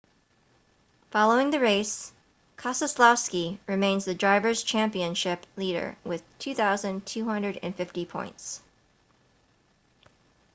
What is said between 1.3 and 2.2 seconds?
the race